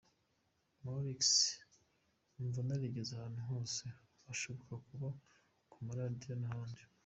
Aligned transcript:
Maurix: 0.83 1.21
Numva 2.35 2.59
nazigeza 2.67 3.11
ahantu 3.15 3.41
hose 3.49 3.83
hashoboka 4.25 4.89
haba 4.91 5.09
ku 5.71 5.77
maradiyo 5.87 6.33
n’ahandi. 6.37 6.81